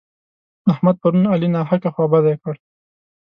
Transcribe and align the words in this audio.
احمد 0.71 0.95
پرون 1.01 1.25
علي 1.33 1.49
ناحقه 1.55 1.89
خوابدی 1.95 2.35
کړ. 2.43 2.53